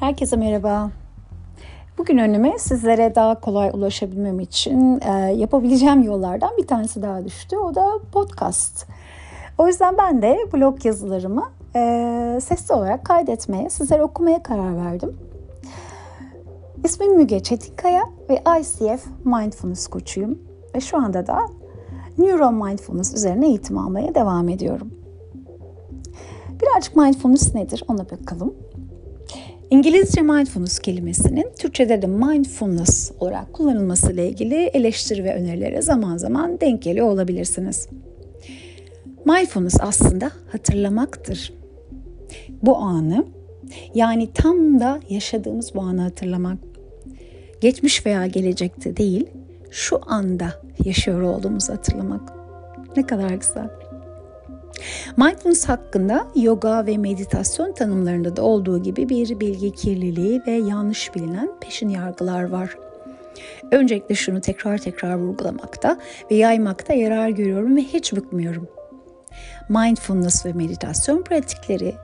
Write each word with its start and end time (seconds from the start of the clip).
Herkese 0.00 0.36
merhaba. 0.36 0.90
Bugün 1.98 2.18
önüme 2.18 2.58
sizlere 2.58 3.14
daha 3.14 3.40
kolay 3.40 3.70
ulaşabilmem 3.74 4.40
için 4.40 5.00
e, 5.00 5.10
yapabileceğim 5.12 6.02
yollardan 6.02 6.50
bir 6.58 6.66
tanesi 6.66 7.02
daha 7.02 7.24
düştü. 7.24 7.56
O 7.56 7.74
da 7.74 7.98
podcast. 8.12 8.86
O 9.58 9.66
yüzden 9.66 9.98
ben 9.98 10.22
de 10.22 10.38
blog 10.52 10.84
yazılarımı 10.84 11.50
e, 11.76 12.38
sesli 12.42 12.74
olarak 12.74 13.04
kaydetmeye, 13.04 13.70
sizlere 13.70 14.02
okumaya 14.02 14.42
karar 14.42 14.76
verdim. 14.76 15.16
İsmim 16.84 17.16
Müge 17.16 17.40
Çetinkaya 17.40 18.04
ve 18.30 18.42
ICF 18.60 19.06
Mindfulness 19.24 19.86
koçuyum. 19.86 20.38
Ve 20.74 20.80
şu 20.80 20.96
anda 20.96 21.26
da 21.26 21.38
Neuro 22.18 22.52
Mindfulness 22.52 23.14
üzerine 23.14 23.46
eğitim 23.46 23.78
almaya 23.78 24.14
devam 24.14 24.48
ediyorum. 24.48 24.90
Birazcık 26.62 26.96
mindfulness 26.96 27.54
nedir 27.54 27.84
ona 27.88 28.10
bakalım. 28.10 28.54
İngilizce 29.70 30.22
mindfulness 30.22 30.78
kelimesinin 30.78 31.46
Türkçe'de 31.58 32.02
de 32.02 32.06
mindfulness 32.06 33.12
olarak 33.20 33.52
kullanılması 33.52 34.12
ile 34.12 34.28
ilgili 34.28 34.54
eleştiri 34.54 35.24
ve 35.24 35.34
önerilere 35.34 35.82
zaman 35.82 36.16
zaman 36.16 36.60
denk 36.60 36.82
geliyor 36.82 37.06
olabilirsiniz. 37.06 37.88
Mindfulness 39.24 39.76
aslında 39.80 40.30
hatırlamaktır. 40.52 41.52
Bu 42.62 42.76
anı 42.76 43.24
yani 43.94 44.32
tam 44.32 44.80
da 44.80 45.00
yaşadığımız 45.08 45.74
bu 45.74 45.80
anı 45.80 46.00
hatırlamak. 46.00 46.58
Geçmiş 47.60 48.06
veya 48.06 48.26
gelecekte 48.26 48.96
değil, 48.96 49.26
şu 49.70 50.00
anda 50.06 50.62
yaşıyor 50.84 51.22
olduğumuzu 51.22 51.72
hatırlamak. 51.72 52.32
Ne 52.96 53.06
kadar 53.06 53.30
güzel. 53.30 53.68
Mindfulness 55.16 55.68
hakkında 55.68 56.26
yoga 56.34 56.86
ve 56.86 56.98
meditasyon 56.98 57.72
tanımlarında 57.72 58.36
da 58.36 58.42
olduğu 58.42 58.82
gibi 58.82 59.08
bir 59.08 59.40
bilgi 59.40 59.72
kirliliği 59.72 60.42
ve 60.46 60.52
yanlış 60.52 61.14
bilinen 61.14 61.50
peşin 61.60 61.88
yargılar 61.88 62.42
var. 62.42 62.76
Öncelikle 63.70 64.14
şunu 64.14 64.40
tekrar 64.40 64.78
tekrar 64.78 65.14
vurgulamakta 65.14 65.98
ve 66.30 66.34
yaymakta 66.34 66.94
yarar 66.94 67.28
görüyorum 67.28 67.76
ve 67.76 67.80
hiç 67.80 68.12
bıkmıyorum. 68.12 68.68
Mindfulness 69.68 70.46
ve 70.46 70.52
meditasyon 70.52 71.22
pratikleri 71.22 71.94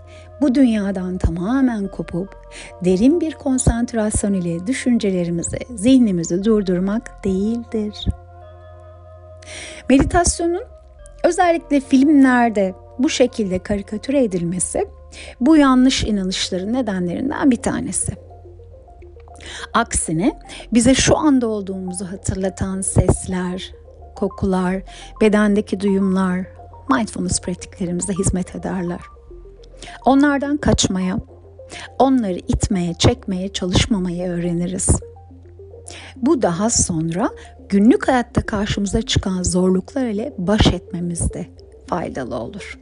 bu 0.40 0.54
dünyadan 0.54 1.18
tamamen 1.18 1.88
kopup 1.88 2.36
derin 2.84 3.20
bir 3.20 3.32
konsantrasyon 3.32 4.32
ile 4.32 4.66
düşüncelerimizi, 4.66 5.58
zihnimizi 5.74 6.44
durdurmak 6.44 7.24
değildir. 7.24 8.06
Meditasyonun 9.88 10.62
Özellikle 11.24 11.80
filmlerde 11.80 12.74
bu 12.98 13.08
şekilde 13.08 13.58
karikatüre 13.58 14.24
edilmesi 14.24 14.88
bu 15.40 15.56
yanlış 15.56 16.04
inanışların 16.04 16.72
nedenlerinden 16.72 17.50
bir 17.50 17.56
tanesi. 17.56 18.12
Aksine 19.72 20.40
bize 20.72 20.94
şu 20.94 21.16
anda 21.16 21.46
olduğumuzu 21.46 22.04
hatırlatan 22.04 22.80
sesler, 22.80 23.72
kokular, 24.16 24.82
bedendeki 25.20 25.80
duyumlar 25.80 26.46
mindfulness 26.90 27.40
pratiklerimize 27.40 28.12
hizmet 28.12 28.56
ederler. 28.56 29.00
Onlardan 30.04 30.56
kaçmaya, 30.56 31.18
onları 31.98 32.38
itmeye, 32.38 32.94
çekmeye, 32.94 33.52
çalışmamaya 33.52 34.32
öğreniriz. 34.32 34.88
Bu 36.16 36.42
daha 36.42 36.70
sonra 36.70 37.30
günlük 37.68 38.08
hayatta 38.08 38.46
karşımıza 38.46 39.02
çıkan 39.02 39.42
zorluklar 39.42 40.06
ile 40.06 40.34
baş 40.38 40.66
etmemizde 40.66 41.46
faydalı 41.86 42.36
olur. 42.36 42.78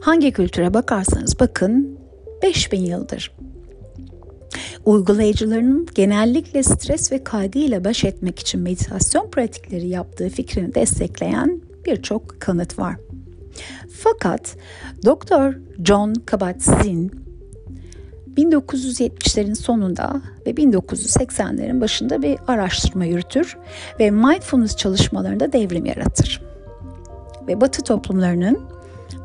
Hangi 0.00 0.32
kültüre 0.32 0.74
bakarsanız 0.74 1.40
bakın 1.40 1.98
5000 2.42 2.80
yıldır 2.80 3.32
uygulayıcılarının 4.86 5.86
genellikle 5.94 6.62
stres 6.62 7.12
ve 7.12 7.24
kaygı 7.24 7.58
ile 7.58 7.84
baş 7.84 8.04
etmek 8.04 8.38
için 8.38 8.60
meditasyon 8.60 9.30
pratikleri 9.30 9.88
yaptığı 9.88 10.28
fikrini 10.28 10.74
destekleyen 10.74 11.60
birçok 11.86 12.40
kanıt 12.40 12.78
var. 12.78 12.96
Fakat 13.90 14.56
Dr. 15.04 15.58
John 15.84 16.14
Kabat-Zinn 16.14 17.25
1970'lerin 18.36 19.54
sonunda 19.54 20.20
ve 20.46 20.50
1980'lerin 20.50 21.80
başında 21.80 22.22
bir 22.22 22.38
araştırma 22.48 23.04
yürütür 23.04 23.56
ve 24.00 24.10
mindfulness 24.10 24.76
çalışmalarında 24.76 25.52
devrim 25.52 25.86
yaratır. 25.86 26.42
Ve 27.48 27.60
Batı 27.60 27.82
toplumlarının 27.82 28.60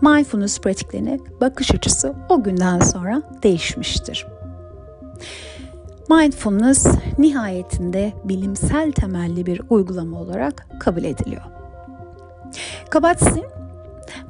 mindfulness 0.02 0.60
pratiklerine 0.60 1.20
bakış 1.42 1.76
açısı 1.76 2.14
o 2.30 2.44
günden 2.44 2.80
sonra 2.80 3.22
değişmiştir. 3.44 4.28
Mindfulness 6.10 6.88
nihayetinde 7.18 8.14
bilimsel 8.24 8.92
temelli 8.92 9.46
bir 9.46 9.62
uygulama 9.70 10.22
olarak 10.22 10.68
kabul 10.80 11.04
ediliyor. 11.04 11.42
Kabat-Zinn, 12.90 13.46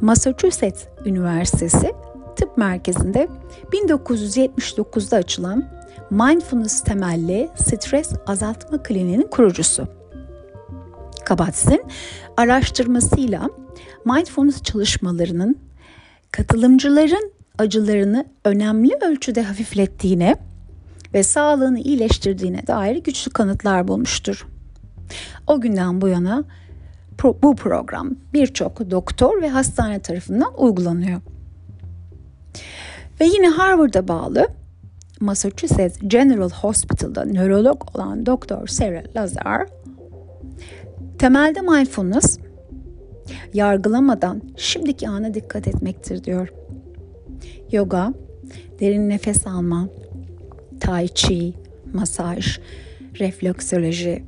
Massachusetts 0.02 0.84
Üniversitesi 1.06 1.94
Tıp 2.52 2.58
Merkezi'nde 2.58 3.28
1979'da 3.74 5.18
açılan 5.18 5.66
Mindfulness 6.10 6.84
temelli 6.84 7.50
stres 7.56 8.12
azaltma 8.28 8.84
kliniğinin 8.84 9.28
kurucusu. 9.28 9.88
Kabats'in 11.26 11.84
araştırmasıyla 12.38 13.50
mindfulness 14.06 14.64
çalışmalarının 14.64 15.56
katılımcıların 16.32 17.32
acılarını 17.58 18.26
önemli 18.46 18.92
ölçüde 19.02 19.44
hafiflettiğine 19.44 20.36
ve 21.14 21.24
sağlığını 21.24 21.80
iyileştirdiğine 21.80 22.68
dair 22.68 22.96
güçlü 22.96 23.32
kanıtlar 23.32 23.88
bulmuştur. 23.88 24.48
O 25.48 25.62
günden 25.62 26.02
bu 26.02 26.08
yana 26.08 26.44
bu 27.44 27.56
program 27.56 28.10
birçok 28.34 28.92
doktor 28.92 29.42
ve 29.42 29.50
hastane 29.50 30.00
tarafından 30.00 30.54
uygulanıyor. 30.58 31.22
Ve 33.22 33.26
yine 33.26 33.48
Harvard'a 33.48 34.08
bağlı 34.08 34.48
Massachusetts 35.20 36.00
General 36.08 36.50
Hospital'da 36.50 37.26
nörolog 37.26 37.82
olan 37.96 38.26
Doktor 38.26 38.68
Sarah 38.68 39.16
Lazar 39.16 39.68
temelde 41.20 41.62
mindfulness 41.62 42.40
yargılamadan 43.54 44.42
şimdiki 44.58 45.10
ana 45.10 45.34
dikkat 45.34 45.68
etmektir 45.68 46.24
diyor. 46.24 46.54
Yoga, 47.72 48.14
derin 48.80 49.10
nefes 49.10 49.48
alma, 49.48 49.90
tai 50.80 51.08
chi, 51.08 51.54
masaj, 51.94 52.60
refleksoloji, 53.20 54.24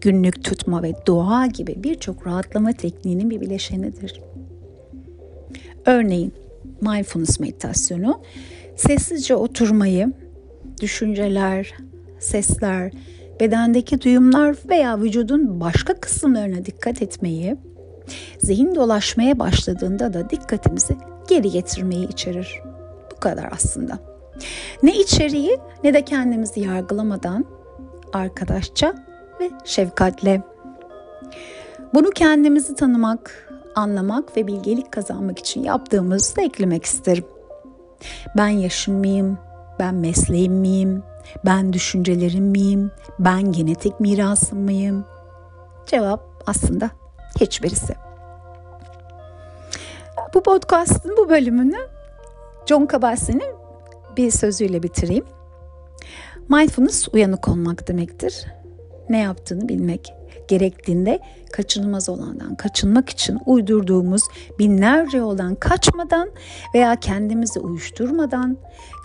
günlük 0.00 0.44
tutma 0.44 0.82
ve 0.82 0.94
dua 1.06 1.46
gibi 1.46 1.74
birçok 1.84 2.26
rahatlama 2.26 2.72
tekniğinin 2.72 3.30
bir 3.30 3.40
bileşenidir. 3.40 4.20
Örneğin 5.86 6.34
mindfulness 6.80 7.40
meditasyonu 7.40 8.22
sessizce 8.76 9.34
oturmayı, 9.34 10.12
düşünceler, 10.80 11.74
sesler, 12.18 12.92
bedendeki 13.40 14.00
duyumlar 14.00 14.56
veya 14.68 15.00
vücudun 15.00 15.60
başka 15.60 15.94
kısımlarına 15.94 16.64
dikkat 16.64 17.02
etmeyi, 17.02 17.56
zihin 18.38 18.74
dolaşmaya 18.74 19.38
başladığında 19.38 20.14
da 20.14 20.30
dikkatimizi 20.30 20.96
geri 21.28 21.50
getirmeyi 21.50 22.08
içerir. 22.08 22.60
Bu 23.16 23.20
kadar 23.20 23.48
aslında. 23.52 23.98
Ne 24.82 24.96
içeriği 24.96 25.58
ne 25.84 25.94
de 25.94 26.02
kendimizi 26.02 26.60
yargılamadan 26.60 27.44
arkadaşça 28.12 28.94
ve 29.40 29.50
şefkatle. 29.64 30.42
Bunu 31.94 32.10
kendimizi 32.10 32.74
tanımak, 32.74 33.47
anlamak 33.78 34.36
ve 34.36 34.46
bilgelik 34.46 34.92
kazanmak 34.92 35.38
için 35.38 35.62
yaptığımızı 35.62 36.36
da 36.36 36.42
eklemek 36.42 36.84
isterim. 36.84 37.24
Ben 38.36 38.48
yaşım 38.48 38.94
mıyım? 38.94 39.38
Ben 39.78 39.94
mesleğim 39.94 40.52
miyim? 40.52 41.02
Ben 41.44 41.72
düşüncelerim 41.72 42.44
miyim? 42.44 42.90
Ben 43.18 43.52
genetik 43.52 44.00
mirasım 44.00 44.58
mıyım? 44.58 45.04
Cevap 45.86 46.42
aslında 46.46 46.90
hiçbirisi. 47.40 47.94
Bu 50.34 50.42
podcast'ın 50.42 51.16
bu 51.16 51.28
bölümünü 51.28 51.78
John 52.66 52.86
Kabat-Zinn'in 52.86 53.54
bir 54.16 54.30
sözüyle 54.30 54.82
bitireyim. 54.82 55.24
Mindfulness 56.48 57.08
uyanık 57.12 57.48
olmak 57.48 57.88
demektir. 57.88 58.46
Ne 59.08 59.18
yaptığını 59.18 59.68
bilmek 59.68 60.17
gerektiğinde 60.48 61.18
kaçınılmaz 61.52 62.08
olandan 62.08 62.54
kaçınmak 62.54 63.08
için 63.08 63.38
uydurduğumuz 63.46 64.22
binlerce 64.58 65.18
yoldan 65.18 65.54
kaçmadan 65.54 66.30
veya 66.74 66.96
kendimizi 66.96 67.60
uyuşturmadan 67.60 68.56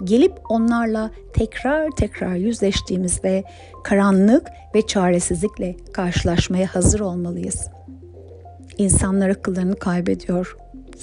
gelip 0.04 0.34
onlarla 0.50 1.12
tekrar 1.34 1.92
tekrar 1.92 2.36
yüzleştiğimizde 2.36 3.44
karanlık 3.84 4.48
ve 4.76 4.88
çaresizlikle 4.88 5.76
karşılaşmaya 5.94 6.76
hazır 6.76 7.00
olmalıyız. 7.00 7.68
İnsanlar 8.78 9.30
akıllarını 9.30 9.76
kaybediyor. 9.76 10.58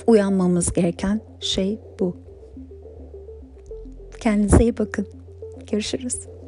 Uyanmamız 0.06 0.72
gereken 0.72 1.20
şey 1.40 1.78
bu. 2.00 2.16
Kendinize 4.20 4.62
iyi 4.62 4.78
bakın. 4.78 5.06
Görüşürüz. 5.70 6.39